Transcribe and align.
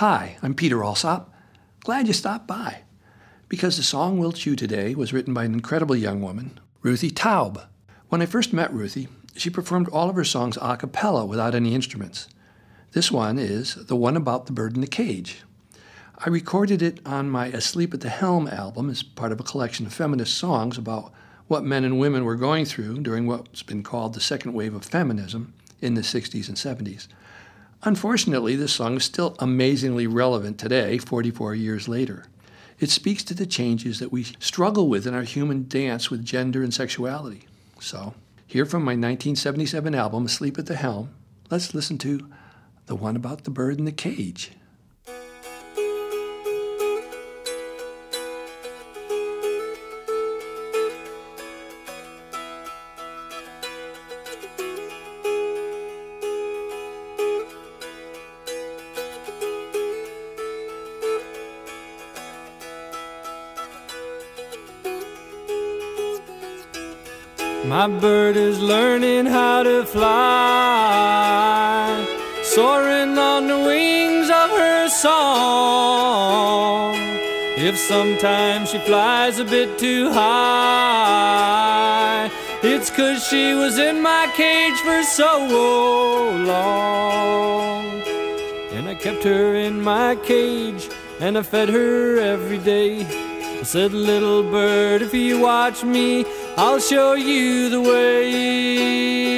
Hi, 0.00 0.38
I'm 0.42 0.54
Peter 0.54 0.82
Alsop. 0.82 1.30
Glad 1.80 2.06
you 2.06 2.14
stopped 2.14 2.46
by. 2.46 2.84
Because 3.50 3.76
the 3.76 3.82
song 3.82 4.18
we'll 4.18 4.32
chew 4.32 4.56
today 4.56 4.94
was 4.94 5.12
written 5.12 5.34
by 5.34 5.44
an 5.44 5.52
incredible 5.52 5.94
young 5.94 6.22
woman, 6.22 6.58
Ruthie 6.80 7.10
Taub. 7.10 7.66
When 8.08 8.22
I 8.22 8.24
first 8.24 8.54
met 8.54 8.72
Ruthie, 8.72 9.08
she 9.36 9.50
performed 9.50 9.90
all 9.90 10.08
of 10.08 10.16
her 10.16 10.24
songs 10.24 10.56
a 10.56 10.78
cappella 10.78 11.26
without 11.26 11.54
any 11.54 11.74
instruments. 11.74 12.28
This 12.92 13.12
one 13.12 13.38
is 13.38 13.74
the 13.74 13.94
one 13.94 14.16
about 14.16 14.46
the 14.46 14.52
bird 14.52 14.74
in 14.74 14.80
the 14.80 14.86
cage. 14.86 15.42
I 16.18 16.30
recorded 16.30 16.80
it 16.80 17.00
on 17.04 17.28
my 17.28 17.48
Asleep 17.48 17.92
at 17.92 18.00
the 18.00 18.08
Helm 18.08 18.48
album 18.48 18.88
as 18.88 19.02
part 19.02 19.32
of 19.32 19.40
a 19.40 19.42
collection 19.42 19.84
of 19.84 19.92
feminist 19.92 20.32
songs 20.32 20.78
about 20.78 21.12
what 21.46 21.62
men 21.62 21.84
and 21.84 22.00
women 22.00 22.24
were 22.24 22.36
going 22.36 22.64
through 22.64 23.00
during 23.00 23.26
what's 23.26 23.62
been 23.62 23.82
called 23.82 24.14
the 24.14 24.20
second 24.22 24.54
wave 24.54 24.74
of 24.74 24.82
feminism 24.82 25.52
in 25.82 25.92
the 25.92 26.00
60s 26.00 26.48
and 26.48 26.56
70s. 26.56 27.06
Unfortunately, 27.82 28.56
this 28.56 28.74
song 28.74 28.96
is 28.96 29.04
still 29.04 29.34
amazingly 29.38 30.06
relevant 30.06 30.58
today, 30.58 30.98
44 30.98 31.54
years 31.54 31.88
later. 31.88 32.26
It 32.78 32.90
speaks 32.90 33.24
to 33.24 33.34
the 33.34 33.46
changes 33.46 33.98
that 34.00 34.12
we 34.12 34.24
struggle 34.38 34.86
with 34.86 35.06
in 35.06 35.14
our 35.14 35.22
human 35.22 35.66
dance 35.66 36.10
with 36.10 36.24
gender 36.24 36.62
and 36.62 36.74
sexuality. 36.74 37.46
So, 37.78 38.14
here 38.46 38.66
from 38.66 38.82
my 38.82 38.92
1977 38.92 39.94
album, 39.94 40.26
Asleep 40.26 40.58
at 40.58 40.66
the 40.66 40.76
Helm, 40.76 41.14
let's 41.50 41.74
listen 41.74 41.96
to 41.98 42.28
the 42.84 42.96
one 42.96 43.16
about 43.16 43.44
the 43.44 43.50
bird 43.50 43.78
in 43.78 43.86
the 43.86 43.92
cage. 43.92 44.50
My 67.70 67.86
bird 67.86 68.36
is 68.36 68.58
learning 68.58 69.26
how 69.26 69.62
to 69.62 69.84
fly, 69.84 70.04
soaring 72.42 73.16
on 73.16 73.46
the 73.46 73.58
wings 73.60 74.28
of 74.28 74.50
her 74.50 74.88
song. 74.88 76.16
If 77.56 77.78
sometimes 77.78 78.70
she 78.70 78.78
flies 78.78 79.38
a 79.38 79.44
bit 79.44 79.78
too 79.78 80.10
high, 80.10 81.48
it's 82.64 82.90
cause 82.90 83.24
she 83.24 83.54
was 83.54 83.78
in 83.78 84.02
my 84.02 84.28
cage 84.34 84.80
for 84.80 85.04
so 85.04 85.46
long. 86.48 88.02
And 88.72 88.88
I 88.88 88.96
kept 88.96 89.22
her 89.22 89.54
in 89.54 89.80
my 89.80 90.16
cage, 90.16 90.90
and 91.20 91.38
I 91.38 91.42
fed 91.42 91.68
her 91.68 92.18
every 92.18 92.58
day. 92.58 93.06
I 93.60 93.62
said, 93.62 93.92
Little 93.92 94.42
bird, 94.42 95.02
if 95.02 95.14
you 95.14 95.38
watch 95.38 95.84
me, 95.84 96.24
I'll 96.56 96.80
show 96.80 97.14
you 97.14 97.68
the 97.70 97.80
way. 97.80 99.30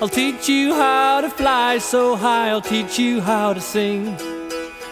I'll 0.00 0.08
teach 0.08 0.48
you 0.48 0.74
how 0.74 1.20
to 1.20 1.30
fly 1.30 1.78
so 1.78 2.16
high, 2.16 2.48
I'll 2.48 2.60
teach 2.60 2.98
you 2.98 3.20
how 3.20 3.52
to 3.52 3.60
sing. 3.60 4.16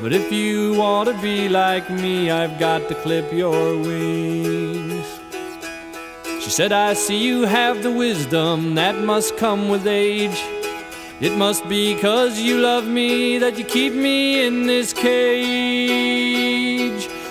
But 0.00 0.12
if 0.12 0.30
you 0.32 0.74
want 0.74 1.08
to 1.08 1.14
be 1.20 1.48
like 1.48 1.90
me, 1.90 2.30
I've 2.30 2.58
got 2.58 2.88
to 2.88 2.94
clip 2.94 3.32
your 3.32 3.76
wings. 3.78 5.20
She 6.40 6.50
said, 6.50 6.72
I 6.72 6.94
see 6.94 7.18
you 7.18 7.42
have 7.42 7.82
the 7.82 7.90
wisdom 7.90 8.74
that 8.74 8.98
must 8.98 9.36
come 9.36 9.68
with 9.68 9.86
age. 9.86 10.40
It 11.20 11.36
must 11.36 11.68
be 11.68 11.94
cause 12.00 12.38
you 12.40 12.58
love 12.58 12.86
me 12.86 13.38
that 13.38 13.58
you 13.58 13.64
keep 13.64 13.92
me 13.92 14.44
in 14.44 14.66
this 14.66 14.92
cage. 14.92 16.12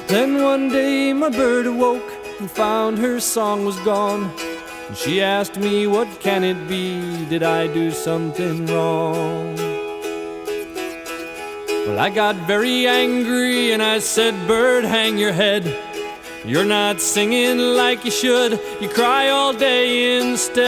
Then 0.07 0.41
one 0.41 0.69
day 0.69 1.13
my 1.13 1.29
bird 1.29 1.65
awoke 1.67 2.10
and 2.41 2.49
found 2.49 2.97
her 2.97 3.19
song 3.19 3.65
was 3.65 3.77
gone. 3.81 4.23
And 4.87 4.97
she 4.97 5.21
asked 5.21 5.57
me, 5.57 5.85
What 5.85 6.07
can 6.21 6.43
it 6.43 6.67
be? 6.67 7.25
Did 7.25 7.43
I 7.43 7.67
do 7.67 7.91
something 7.91 8.65
wrong? 8.65 9.55
Well, 11.85 11.99
I 11.99 12.09
got 12.09 12.35
very 12.47 12.87
angry 12.87 13.73
and 13.73 13.83
I 13.83 13.99
said, 13.99 14.33
Bird, 14.47 14.85
hang 14.85 15.19
your 15.19 15.33
head. 15.33 15.63
You're 16.43 16.65
not 16.65 16.99
singing 16.99 17.59
like 17.59 18.03
you 18.05 18.11
should, 18.11 18.59
you 18.81 18.89
cry 18.89 19.29
all 19.29 19.53
day 19.53 20.19
instead. 20.19 20.63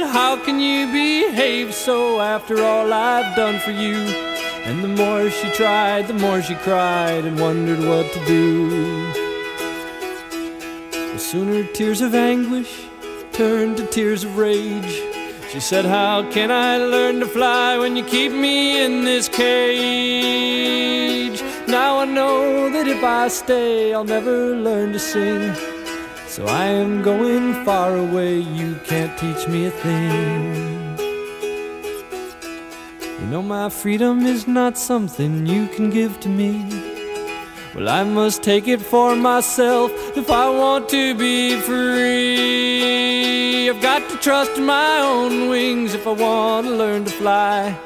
How 0.00 0.36
can 0.44 0.60
you 0.60 0.92
behave 0.92 1.72
so 1.74 2.20
after 2.20 2.62
all 2.62 2.92
I've 2.92 3.34
done 3.34 3.58
for 3.60 3.70
you? 3.70 3.96
And 4.68 4.84
the 4.84 4.88
more 4.88 5.30
she 5.30 5.48
tried, 5.52 6.06
the 6.06 6.12
more 6.12 6.42
she 6.42 6.54
cried 6.56 7.24
and 7.24 7.40
wondered 7.40 7.78
what 7.78 8.12
to 8.12 8.22
do. 8.26 9.25
Sooner 11.30 11.64
tears 11.72 12.00
of 12.02 12.14
anguish 12.14 12.86
turned 13.32 13.78
to 13.78 13.86
tears 13.86 14.22
of 14.22 14.38
rage. 14.38 15.02
She 15.50 15.58
said, 15.58 15.84
How 15.84 16.22
can 16.30 16.52
I 16.52 16.76
learn 16.76 17.18
to 17.18 17.26
fly 17.26 17.76
when 17.76 17.96
you 17.96 18.04
keep 18.04 18.30
me 18.30 18.80
in 18.84 19.02
this 19.04 19.28
cage? 19.28 20.62
Now 21.66 21.98
I 21.98 22.04
know 22.04 22.70
that 22.70 22.86
if 22.86 23.02
I 23.02 23.26
stay, 23.26 23.92
I'll 23.92 24.04
never 24.04 24.54
learn 24.54 24.92
to 24.92 25.00
sing. 25.00 25.52
So 26.28 26.46
I 26.46 26.66
am 26.66 27.02
going 27.02 27.64
far 27.64 27.96
away, 27.96 28.38
you 28.38 28.76
can't 28.84 29.18
teach 29.18 29.48
me 29.48 29.66
a 29.66 29.72
thing. 29.72 30.96
You 33.18 33.26
know, 33.26 33.42
my 33.42 33.68
freedom 33.68 34.24
is 34.24 34.46
not 34.46 34.78
something 34.78 35.44
you 35.44 35.66
can 35.66 35.90
give 35.90 36.20
to 36.20 36.28
me. 36.28 36.95
Well, 37.76 37.88
I 37.90 38.04
must 38.04 38.42
take 38.42 38.66
it 38.68 38.80
for 38.80 39.14
myself 39.14 39.92
if 40.16 40.30
I 40.30 40.48
want 40.48 40.88
to 40.88 41.14
be 41.14 41.60
free. 41.60 42.88
I've 43.68 43.82
got 43.82 44.08
to 44.08 44.16
trust 44.16 44.58
my 44.58 45.00
own 45.00 45.50
wings 45.50 45.92
if 45.92 46.06
I 46.06 46.12
want 46.12 46.66
to 46.68 46.74
learn 46.74 47.04
to 47.04 47.10
fly. 47.10 47.78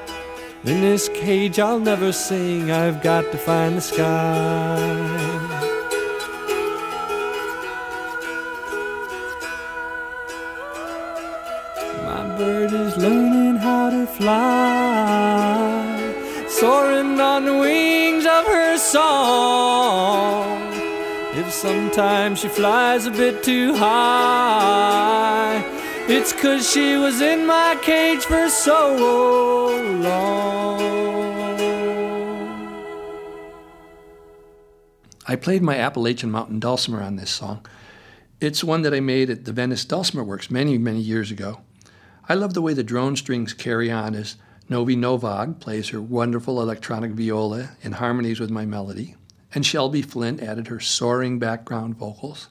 In 0.62 0.80
this 0.80 1.08
cage, 1.08 1.58
I'll 1.58 1.80
never 1.80 2.12
sing. 2.12 2.70
I've 2.70 3.02
got 3.02 3.32
to 3.32 3.38
find 3.38 3.78
the 3.78 3.80
sky. 3.80 4.76
My 12.04 12.22
bird 12.38 12.72
is 12.72 12.96
learning 12.96 13.56
how 13.56 13.90
to 13.90 14.06
fly, 14.06 14.79
If 21.32 21.52
sometimes 21.52 22.40
she 22.40 22.48
flies 22.48 23.06
a 23.06 23.10
bit 23.12 23.44
too 23.44 23.74
high, 23.76 25.62
it's 26.08 26.32
cause 26.32 26.68
she 26.68 26.96
was 26.96 27.20
in 27.20 27.46
my 27.46 27.78
cage 27.82 28.24
for 28.24 28.48
so 28.48 28.96
long. 28.96 30.60
I 35.28 35.36
played 35.36 35.62
my 35.62 35.76
Appalachian 35.76 36.32
Mountain 36.32 36.58
dulcimer 36.58 37.00
on 37.00 37.14
this 37.14 37.30
song. 37.30 37.64
It's 38.40 38.64
one 38.64 38.82
that 38.82 38.92
I 38.92 38.98
made 38.98 39.30
at 39.30 39.44
the 39.44 39.52
Venice 39.52 39.84
Dulcimer 39.84 40.24
Works 40.24 40.50
many, 40.50 40.78
many 40.78 41.00
years 41.00 41.30
ago. 41.30 41.60
I 42.28 42.34
love 42.34 42.54
the 42.54 42.62
way 42.62 42.74
the 42.74 42.82
drone 42.82 43.14
strings 43.14 43.52
carry 43.52 43.88
on 43.88 44.16
as 44.16 44.34
Novi 44.68 44.96
Novog 44.96 45.60
plays 45.60 45.90
her 45.90 46.02
wonderful 46.02 46.60
electronic 46.60 47.12
viola 47.12 47.70
in 47.82 47.92
harmonies 47.92 48.40
with 48.40 48.50
my 48.50 48.66
melody, 48.66 49.14
and 49.54 49.66
Shelby 49.66 50.02
Flint 50.02 50.42
added 50.42 50.68
her 50.68 50.80
soaring 50.80 51.38
background 51.38 51.96
vocals. 51.96 52.48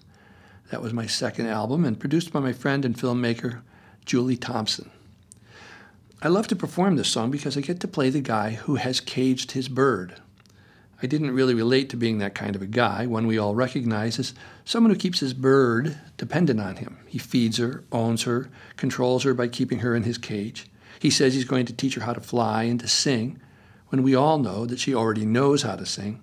That 0.71 0.81
was 0.81 0.93
my 0.93 1.07
second 1.07 1.47
album 1.47 1.85
and 1.85 1.99
produced 1.99 2.31
by 2.31 2.39
my 2.39 2.53
friend 2.53 2.85
and 2.85 2.97
filmmaker 2.97 3.61
Julie 4.05 4.37
Thompson. 4.37 4.91
I 6.21 6.27
love 6.27 6.47
to 6.49 6.55
perform 6.55 6.95
this 6.95 7.07
song 7.07 7.31
because 7.31 7.57
I 7.57 7.61
get 7.61 7.79
to 7.79 7.87
play 7.87 8.09
the 8.09 8.21
guy 8.21 8.51
who 8.51 8.75
has 8.75 8.99
caged 8.99 9.53
his 9.53 9.69
bird. 9.69 10.15
I 11.01 11.07
didn't 11.07 11.31
really 11.31 11.53
relate 11.53 11.89
to 11.89 11.97
being 11.97 12.17
that 12.17 12.35
kind 12.35 12.57
of 12.57 12.61
a 12.61 12.67
guy, 12.67 13.05
one 13.05 13.25
we 13.25 13.37
all 13.37 13.55
recognize 13.55 14.19
as 14.19 14.33
someone 14.65 14.91
who 14.91 14.99
keeps 14.99 15.21
his 15.21 15.33
bird 15.33 15.97
dependent 16.17 16.59
on 16.59 16.75
him. 16.75 16.97
He 17.07 17.17
feeds 17.17 17.57
her, 17.57 17.85
owns 17.93 18.23
her, 18.23 18.49
controls 18.75 19.23
her 19.23 19.33
by 19.33 19.47
keeping 19.47 19.79
her 19.79 19.95
in 19.95 20.03
his 20.03 20.17
cage. 20.17 20.67
He 20.99 21.09
says 21.09 21.33
he's 21.33 21.45
going 21.45 21.65
to 21.67 21.73
teach 21.73 21.95
her 21.95 22.01
how 22.01 22.11
to 22.11 22.19
fly 22.19 22.63
and 22.63 22.81
to 22.81 22.87
sing, 22.89 23.39
when 23.87 24.03
we 24.03 24.13
all 24.13 24.39
know 24.39 24.65
that 24.65 24.79
she 24.79 24.93
already 24.93 25.25
knows 25.25 25.61
how 25.61 25.77
to 25.77 25.85
sing. 25.85 26.21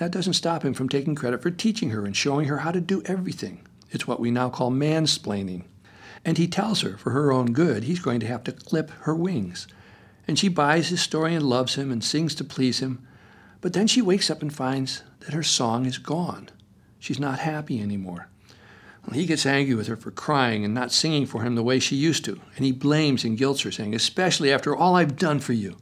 That 0.00 0.12
doesn't 0.12 0.32
stop 0.32 0.64
him 0.64 0.72
from 0.72 0.88
taking 0.88 1.14
credit 1.14 1.42
for 1.42 1.50
teaching 1.50 1.90
her 1.90 2.06
and 2.06 2.16
showing 2.16 2.46
her 2.46 2.56
how 2.56 2.70
to 2.70 2.80
do 2.80 3.02
everything. 3.04 3.60
It's 3.90 4.06
what 4.06 4.18
we 4.18 4.30
now 4.30 4.48
call 4.48 4.70
mansplaining. 4.70 5.64
And 6.24 6.38
he 6.38 6.48
tells 6.48 6.80
her, 6.80 6.96
for 6.96 7.10
her 7.10 7.30
own 7.30 7.52
good, 7.52 7.84
he's 7.84 8.00
going 8.00 8.18
to 8.20 8.26
have 8.26 8.42
to 8.44 8.52
clip 8.52 8.88
her 9.02 9.14
wings. 9.14 9.68
And 10.26 10.38
she 10.38 10.48
buys 10.48 10.88
his 10.88 11.02
story 11.02 11.34
and 11.34 11.44
loves 11.44 11.74
him 11.74 11.92
and 11.92 12.02
sings 12.02 12.34
to 12.36 12.44
please 12.44 12.78
him. 12.78 13.06
But 13.60 13.74
then 13.74 13.86
she 13.86 14.00
wakes 14.00 14.30
up 14.30 14.40
and 14.40 14.50
finds 14.50 15.02
that 15.20 15.34
her 15.34 15.42
song 15.42 15.84
is 15.84 15.98
gone. 15.98 16.48
She's 16.98 17.20
not 17.20 17.40
happy 17.40 17.78
anymore. 17.78 18.28
Well, 19.04 19.18
he 19.18 19.26
gets 19.26 19.44
angry 19.44 19.74
with 19.74 19.88
her 19.88 19.96
for 19.96 20.10
crying 20.10 20.64
and 20.64 20.72
not 20.72 20.92
singing 20.92 21.26
for 21.26 21.42
him 21.42 21.56
the 21.56 21.62
way 21.62 21.78
she 21.78 21.96
used 21.96 22.24
to, 22.24 22.40
and 22.56 22.64
he 22.64 22.72
blames 22.72 23.22
and 23.22 23.36
guilts 23.36 23.60
her, 23.64 23.70
saying, 23.70 23.94
Especially 23.94 24.50
after 24.50 24.74
all 24.74 24.96
I've 24.96 25.16
done 25.16 25.40
for 25.40 25.52
you. 25.52 25.76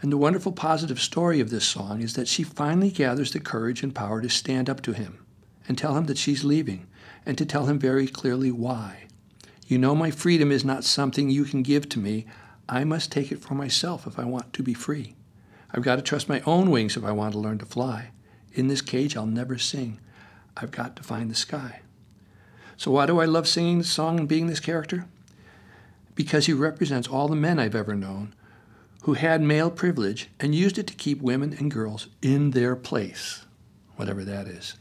And 0.00 0.12
the 0.12 0.16
wonderful 0.16 0.52
positive 0.52 1.00
story 1.00 1.40
of 1.40 1.50
this 1.50 1.66
song 1.66 2.02
is 2.02 2.14
that 2.14 2.28
she 2.28 2.44
finally 2.44 2.90
gathers 2.90 3.32
the 3.32 3.40
courage 3.40 3.82
and 3.82 3.94
power 3.94 4.20
to 4.20 4.28
stand 4.28 4.70
up 4.70 4.80
to 4.82 4.92
him 4.92 5.24
and 5.66 5.76
tell 5.76 5.96
him 5.96 6.06
that 6.06 6.18
she's 6.18 6.44
leaving 6.44 6.86
and 7.26 7.36
to 7.36 7.44
tell 7.44 7.66
him 7.66 7.78
very 7.78 8.06
clearly 8.06 8.52
why. 8.52 9.04
You 9.66 9.76
know, 9.76 9.94
my 9.94 10.10
freedom 10.10 10.52
is 10.52 10.64
not 10.64 10.84
something 10.84 11.28
you 11.28 11.44
can 11.44 11.62
give 11.62 11.88
to 11.90 11.98
me. 11.98 12.26
I 12.68 12.84
must 12.84 13.10
take 13.10 13.32
it 13.32 13.40
for 13.40 13.54
myself 13.54 14.06
if 14.06 14.18
I 14.18 14.24
want 14.24 14.52
to 14.52 14.62
be 14.62 14.72
free. 14.72 15.14
I've 15.72 15.82
got 15.82 15.96
to 15.96 16.02
trust 16.02 16.28
my 16.28 16.40
own 16.46 16.70
wings 16.70 16.96
if 16.96 17.04
I 17.04 17.12
want 17.12 17.32
to 17.32 17.38
learn 17.38 17.58
to 17.58 17.66
fly. 17.66 18.10
In 18.52 18.68
this 18.68 18.80
cage, 18.80 19.16
I'll 19.16 19.26
never 19.26 19.58
sing. 19.58 20.00
I've 20.56 20.70
got 20.70 20.96
to 20.96 21.02
find 21.02 21.30
the 21.30 21.34
sky. 21.34 21.80
So, 22.76 22.92
why 22.92 23.06
do 23.06 23.20
I 23.20 23.26
love 23.26 23.46
singing 23.46 23.78
this 23.78 23.90
song 23.90 24.18
and 24.18 24.28
being 24.28 24.46
this 24.46 24.60
character? 24.60 25.06
Because 26.14 26.46
he 26.46 26.52
represents 26.52 27.08
all 27.08 27.28
the 27.28 27.36
men 27.36 27.58
I've 27.58 27.74
ever 27.74 27.94
known 27.94 28.34
who 29.02 29.14
had 29.14 29.40
male 29.40 29.70
privilege 29.70 30.28
and 30.40 30.54
used 30.54 30.78
it 30.78 30.86
to 30.86 30.94
keep 30.94 31.20
women 31.22 31.54
and 31.58 31.70
girls 31.70 32.08
in 32.20 32.50
their 32.50 32.74
place, 32.74 33.44
whatever 33.96 34.24
that 34.24 34.46
is. 34.46 34.74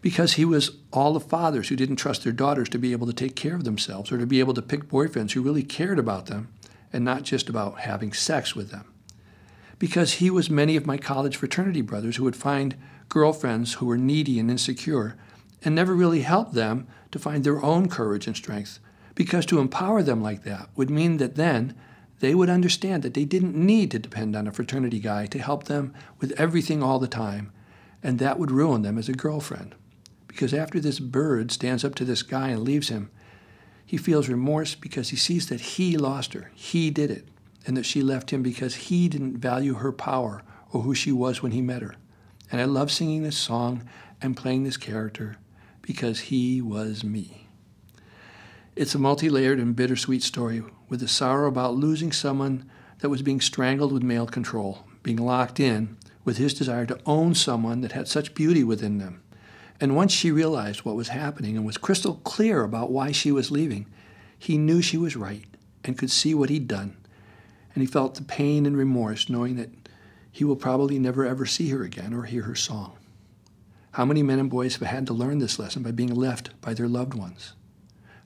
Because 0.00 0.34
he 0.34 0.44
was 0.44 0.76
all 0.92 1.14
the 1.14 1.20
fathers 1.20 1.68
who 1.68 1.76
didn't 1.76 1.96
trust 1.96 2.24
their 2.24 2.32
daughters 2.32 2.68
to 2.68 2.78
be 2.78 2.92
able 2.92 3.06
to 3.06 3.12
take 3.12 3.34
care 3.34 3.54
of 3.54 3.64
themselves 3.64 4.12
or 4.12 4.18
to 4.18 4.26
be 4.26 4.40
able 4.40 4.54
to 4.54 4.62
pick 4.62 4.88
boyfriends 4.88 5.32
who 5.32 5.42
really 5.42 5.62
cared 5.62 5.98
about 5.98 6.26
them 6.26 6.48
and 6.92 7.04
not 7.04 7.22
just 7.22 7.48
about 7.48 7.80
having 7.80 8.12
sex 8.12 8.54
with 8.54 8.70
them. 8.70 8.92
Because 9.78 10.14
he 10.14 10.30
was 10.30 10.48
many 10.48 10.76
of 10.76 10.86
my 10.86 10.96
college 10.96 11.36
fraternity 11.36 11.80
brothers 11.80 12.16
who 12.16 12.24
would 12.24 12.36
find 12.36 12.76
girlfriends 13.08 13.74
who 13.74 13.86
were 13.86 13.98
needy 13.98 14.38
and 14.38 14.50
insecure 14.50 15.16
and 15.64 15.74
never 15.74 15.94
really 15.94 16.20
helped 16.20 16.54
them 16.54 16.86
to 17.10 17.18
find 17.18 17.42
their 17.42 17.62
own 17.62 17.88
courage 17.88 18.26
and 18.26 18.36
strength. 18.36 18.78
Because 19.14 19.46
to 19.46 19.58
empower 19.58 20.02
them 20.02 20.22
like 20.22 20.44
that 20.44 20.68
would 20.76 20.90
mean 20.90 21.16
that 21.16 21.36
then 21.36 21.74
they 22.24 22.34
would 22.34 22.48
understand 22.48 23.02
that 23.02 23.12
they 23.12 23.26
didn't 23.26 23.54
need 23.54 23.90
to 23.90 23.98
depend 23.98 24.34
on 24.34 24.46
a 24.46 24.52
fraternity 24.52 24.98
guy 24.98 25.26
to 25.26 25.38
help 25.38 25.64
them 25.64 25.92
with 26.20 26.32
everything 26.40 26.82
all 26.82 26.98
the 26.98 27.06
time, 27.06 27.52
and 28.02 28.18
that 28.18 28.38
would 28.38 28.50
ruin 28.50 28.80
them 28.80 28.96
as 28.96 29.10
a 29.10 29.12
girlfriend. 29.12 29.74
Because 30.26 30.54
after 30.54 30.80
this 30.80 31.00
bird 31.00 31.52
stands 31.52 31.84
up 31.84 31.94
to 31.96 32.04
this 32.06 32.22
guy 32.22 32.48
and 32.48 32.62
leaves 32.62 32.88
him, 32.88 33.10
he 33.84 33.98
feels 33.98 34.26
remorse 34.26 34.74
because 34.74 35.10
he 35.10 35.16
sees 35.16 35.50
that 35.50 35.60
he 35.60 35.98
lost 35.98 36.32
her, 36.32 36.50
he 36.54 36.90
did 36.90 37.10
it, 37.10 37.28
and 37.66 37.76
that 37.76 37.84
she 37.84 38.00
left 38.00 38.30
him 38.30 38.42
because 38.42 38.74
he 38.74 39.06
didn't 39.06 39.36
value 39.36 39.74
her 39.74 39.92
power 39.92 40.42
or 40.72 40.80
who 40.80 40.94
she 40.94 41.12
was 41.12 41.42
when 41.42 41.52
he 41.52 41.60
met 41.60 41.82
her. 41.82 41.94
And 42.50 42.58
I 42.58 42.64
love 42.64 42.90
singing 42.90 43.22
this 43.22 43.36
song 43.36 43.86
and 44.22 44.34
playing 44.34 44.64
this 44.64 44.78
character 44.78 45.36
because 45.82 46.20
he 46.20 46.62
was 46.62 47.04
me. 47.04 47.43
It's 48.76 48.96
a 48.96 48.98
multi 48.98 49.30
layered 49.30 49.60
and 49.60 49.76
bittersweet 49.76 50.24
story 50.24 50.60
with 50.88 51.00
a 51.00 51.06
sorrow 51.06 51.46
about 51.46 51.76
losing 51.76 52.10
someone 52.10 52.68
that 52.98 53.08
was 53.08 53.22
being 53.22 53.40
strangled 53.40 53.92
with 53.92 54.02
male 54.02 54.26
control, 54.26 54.84
being 55.04 55.18
locked 55.18 55.60
in 55.60 55.96
with 56.24 56.38
his 56.38 56.54
desire 56.54 56.84
to 56.86 56.98
own 57.06 57.36
someone 57.36 57.82
that 57.82 57.92
had 57.92 58.08
such 58.08 58.34
beauty 58.34 58.64
within 58.64 58.98
them. 58.98 59.22
And 59.80 59.94
once 59.94 60.10
she 60.10 60.32
realized 60.32 60.80
what 60.80 60.96
was 60.96 61.08
happening 61.08 61.56
and 61.56 61.64
was 61.64 61.76
crystal 61.76 62.16
clear 62.24 62.64
about 62.64 62.90
why 62.90 63.12
she 63.12 63.30
was 63.30 63.52
leaving, 63.52 63.86
he 64.36 64.58
knew 64.58 64.82
she 64.82 64.98
was 64.98 65.14
right 65.14 65.44
and 65.84 65.96
could 65.96 66.10
see 66.10 66.34
what 66.34 66.50
he'd 66.50 66.66
done. 66.66 66.96
And 67.76 67.82
he 67.82 67.86
felt 67.86 68.16
the 68.16 68.22
pain 68.22 68.66
and 68.66 68.76
remorse 68.76 69.28
knowing 69.28 69.54
that 69.54 69.70
he 70.32 70.42
will 70.42 70.56
probably 70.56 70.98
never 70.98 71.24
ever 71.24 71.46
see 71.46 71.68
her 71.68 71.84
again 71.84 72.12
or 72.12 72.24
hear 72.24 72.42
her 72.42 72.56
song. 72.56 72.98
How 73.92 74.04
many 74.04 74.24
men 74.24 74.40
and 74.40 74.50
boys 74.50 74.74
have 74.76 74.88
had 74.88 75.06
to 75.06 75.12
learn 75.12 75.38
this 75.38 75.60
lesson 75.60 75.84
by 75.84 75.92
being 75.92 76.12
left 76.12 76.60
by 76.60 76.74
their 76.74 76.88
loved 76.88 77.14
ones? 77.14 77.52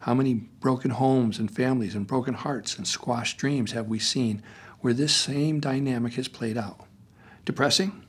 How 0.01 0.15
many 0.15 0.35
broken 0.35 0.93
homes 0.93 1.39
and 1.39 1.51
families 1.51 1.95
and 1.95 2.07
broken 2.07 2.35
hearts 2.35 2.77
and 2.77 2.87
squashed 2.87 3.37
dreams 3.37 3.73
have 3.73 3.89
we 3.89 3.99
seen 3.99 4.43
where 4.81 4.95
this 4.95 5.15
same 5.15 5.59
dynamic 5.59 6.15
has 6.15 6.29
played 6.29 6.57
out? 6.57 6.87
Depressing? 7.45 8.05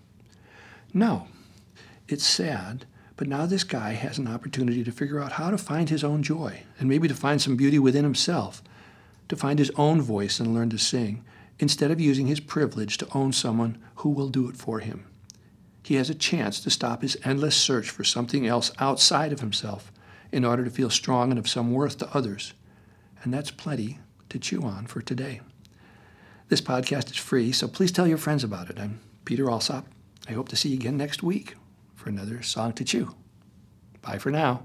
No. 0.93 1.27
It's 2.07 2.25
sad, 2.25 2.85
but 3.15 3.27
now 3.27 3.45
this 3.45 3.63
guy 3.63 3.93
has 3.93 4.17
an 4.17 4.27
opportunity 4.27 4.83
to 4.83 4.91
figure 4.91 5.19
out 5.19 5.33
how 5.33 5.49
to 5.49 5.57
find 5.57 5.89
his 5.89 6.03
own 6.03 6.21
joy 6.21 6.63
and 6.79 6.87
maybe 6.87 7.07
to 7.07 7.15
find 7.15 7.41
some 7.41 7.55
beauty 7.55 7.79
within 7.79 8.03
himself, 8.03 8.61
to 9.27 9.35
find 9.35 9.57
his 9.57 9.71
own 9.71 10.01
voice 10.01 10.39
and 10.39 10.53
learn 10.53 10.69
to 10.69 10.77
sing, 10.77 11.23
instead 11.57 11.91
of 11.91 11.99
using 11.99 12.27
his 12.27 12.39
privilege 12.39 12.97
to 12.97 13.07
own 13.13 13.33
someone 13.33 13.77
who 13.95 14.09
will 14.09 14.29
do 14.29 14.47
it 14.47 14.55
for 14.55 14.79
him. 14.79 15.05
He 15.83 15.95
has 15.95 16.09
a 16.09 16.15
chance 16.15 16.59
to 16.61 16.69
stop 16.69 17.01
his 17.01 17.17
endless 17.23 17.55
search 17.55 17.89
for 17.89 18.03
something 18.03 18.45
else 18.45 18.71
outside 18.79 19.33
of 19.33 19.39
himself 19.39 19.91
in 20.31 20.45
order 20.45 20.63
to 20.63 20.69
feel 20.69 20.89
strong 20.89 21.31
and 21.31 21.39
of 21.39 21.49
some 21.49 21.71
worth 21.71 21.97
to 21.97 22.15
others. 22.15 22.53
And 23.23 23.33
that's 23.33 23.51
plenty 23.51 23.99
to 24.29 24.39
chew 24.39 24.63
on 24.63 24.85
for 24.85 25.01
today. 25.01 25.41
This 26.49 26.61
podcast 26.61 27.11
is 27.11 27.17
free, 27.17 27.51
so 27.51 27.67
please 27.67 27.91
tell 27.91 28.07
your 28.07 28.17
friends 28.17 28.43
about 28.43 28.69
it. 28.69 28.79
I'm 28.79 28.99
Peter 29.25 29.49
Alsop. 29.49 29.85
I 30.27 30.33
hope 30.33 30.49
to 30.49 30.55
see 30.55 30.69
you 30.69 30.75
again 30.75 30.97
next 30.97 31.21
week 31.23 31.55
for 31.95 32.09
another 32.09 32.41
Song 32.41 32.73
to 32.73 32.83
Chew. 32.83 33.15
Bye 34.01 34.17
for 34.17 34.31
now. 34.31 34.63